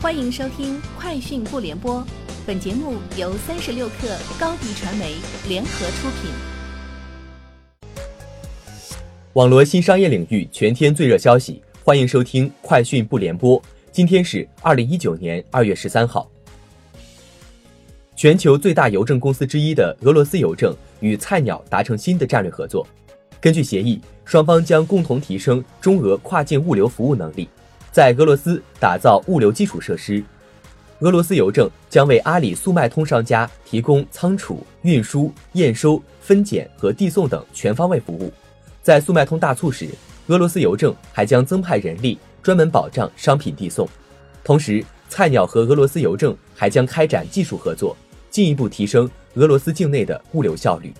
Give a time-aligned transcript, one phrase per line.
[0.00, 1.96] 欢迎收听《快讯不联播》，
[2.46, 5.16] 本节目由三十六克高低传媒
[5.48, 6.30] 联合出品。
[9.32, 13.60] 网罗新商业领域全天最热消息，欢迎收听《快讯不联播》。
[13.90, 16.30] 今天是二零一九年二月十三号。
[18.14, 22.86] 全球最大邮政公司之一的俄罗斯邮政与菜鸟达成新的战略合作。
[23.40, 27.48] 根据协议，双方将共同提升中俄跨境物流服务能力。
[27.90, 30.22] 在俄罗斯打造物流基础设施，
[31.00, 38.32] 俄罗斯邮政将为阿里速卖通商家提供仓储、运输、验收、分拣和递送等全方位服务。
[38.82, 39.88] 在速卖通大促时，
[40.28, 43.88] 俄罗斯邮政还将增派人力，专门保障商品递送。
[44.44, 47.96] 同时，菜鸟和俄罗斯邮政还将开展技术合作，
[48.30, 50.92] 进一步提升俄罗斯境内的物流效率。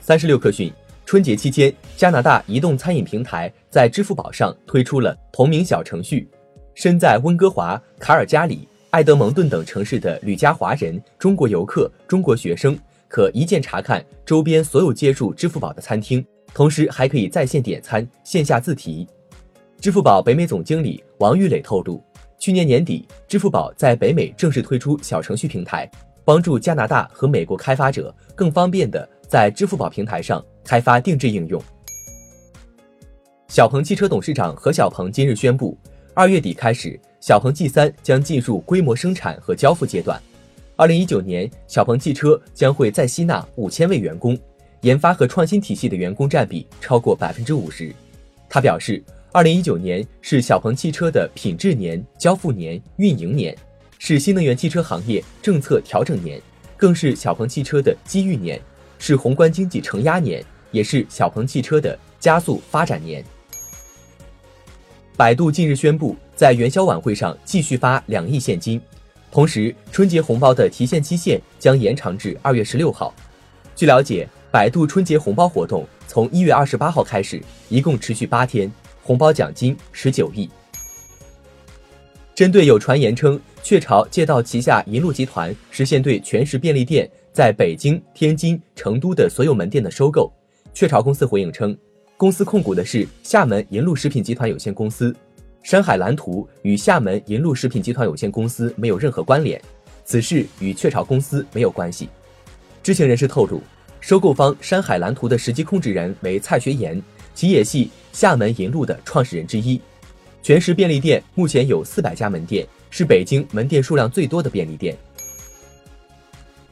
[0.00, 0.72] 三十六氪讯。
[1.08, 6.28] 春节期间，加拿大移动餐饮平台在支付宝上推出了同名小程序。
[6.74, 19.08] 身在温哥华、卡尔加里、埃德蒙顿等城市的旅加华人、中国游客、中国学生可一键查看周边所有接入支付宝的餐厅，同时还可以在线点餐、线下自提。
[19.80, 22.04] 支付宝北美总经理王玉磊透露，
[22.38, 25.90] 去年年底，支付宝在北美正式推出小程序平台，
[26.22, 30.44] 帮助加拿大和美国开发者更方便的在支付宝平台上。
[30.68, 31.58] 开发定制应用。
[33.48, 35.74] 小鹏汽车董事长何小鹏今日宣布，
[36.12, 40.20] 二月底开始，小鹏 G 三将进入规模生产和交付阶段。
[40.76, 44.38] 二零一九年，小鹏汽车将会再吸纳五千位员工，
[44.82, 47.90] 研发和创新体系的员工占比超过百分之五十。
[48.46, 53.56] 他表示，二零一九年是小鹏汽车的品质年、交付年、运营年，
[53.98, 56.38] 是新能源汽车行业政策调整年，
[56.76, 58.60] 更是小鹏汽车的机遇年，
[58.98, 60.44] 是宏观经济承压年。
[60.70, 63.24] 也是小鹏汽车的加速发展年。
[65.16, 68.80] 百度近日宣布，在元宵晚会上继续发两亿现金，
[69.32, 73.12] 同时春节红包的提现期限将延长至二月十六号。
[73.74, 78.70] 据了解，百度春节红包活动从一月二十八号开始，一共持续八天，
[79.02, 80.48] 红包奖金十九亿。
[82.34, 90.32] 针对有传言称雀巢借道旗下银鹭集团实现对全食便利店在北京、天津、成都的所有门店的收购。
[90.78, 91.76] 雀巢公司回应称，
[92.16, 95.12] 公司控股的是厦门银鹭食品集团有限公司，
[95.60, 99.60] 山海蓝图与厦门银鹭食品集团有限公司没有任何关联，
[100.04, 102.08] 此事与雀巢公司没有关系。
[102.80, 103.60] 知情人士透露，
[103.98, 107.02] 收购方山海蓝图的实际控制人为蔡学岩，
[107.34, 109.80] 其也系厦门银鹭的创始人之一。
[110.44, 114.96] 全食便利店目前有四百家门店，是北京门店数量最多的便利店。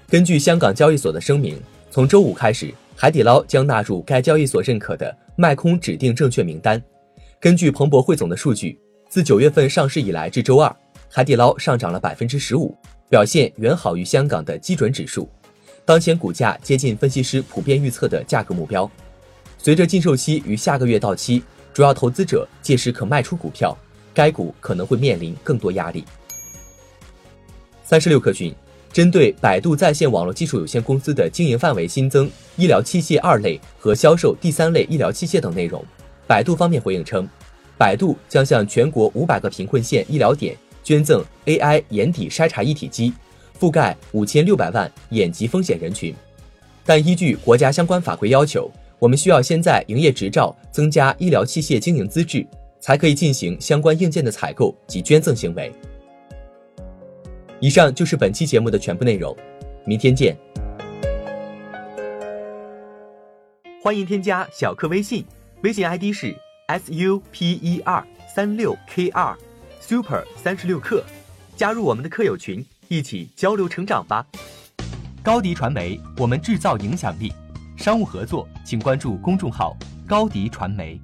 [0.09, 2.73] 根据香港交易所的声明，从周五开始。
[2.99, 6.83] 海底捞将纳入该交易所认可的卖空指定证券名单。
[7.39, 10.75] 根据彭博汇总的数据，自九月份上市以来至周二，
[11.11, 12.75] 海底捞上涨了百分之十五，
[13.11, 15.29] 表现远好于香港的基准指数。
[15.85, 18.91] 当前股价接近分析师普遍预测的价格目标。
[19.59, 21.43] 随着禁售期于下个月到期，
[21.75, 23.77] 主要投资者届时可卖出股票，
[24.15, 26.03] 该股可能会面临更多压力。
[27.85, 28.55] 三十六氪讯。
[28.97, 35.85] 针对百度在线网络技术有限公司的经营范围新增医疗器械二类和销售第三类医疗器械等内容，
[36.27, 37.29] 百度方面回应称，
[37.77, 43.13] 百度将向全国五百个贫困县医疗点捐赠 AI 眼底筛查一体机，
[43.61, 46.15] 覆盖五千六百万眼疾风险人群。
[46.83, 52.47] 但依据国家相关法规要求，我们需要先在营业执照增加医疗器械经营资质，
[52.81, 55.71] 才可以进行相关硬件的采购及捐赠行为。
[57.59, 59.35] 以上就是本期节目的全部内容，
[59.87, 60.37] 明天见。
[63.83, 65.25] 欢迎添加小课微信，
[65.63, 66.37] 微信 ID 是
[66.67, 69.35] s u p e r 三六 k 二
[69.81, 71.03] super 三十六课，
[71.57, 74.27] 加入我们的课友群，一起交流成长吧。
[75.23, 77.33] 高迪传媒，我们制造影响力。
[77.79, 79.75] 商务合作，请关注公众号
[80.07, 81.01] 高迪传媒。